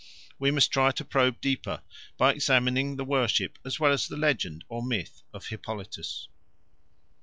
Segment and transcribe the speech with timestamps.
[0.39, 1.83] We must try to probe deeper
[2.17, 6.27] by examining the worship as well as the legend or myth of Hippolytus.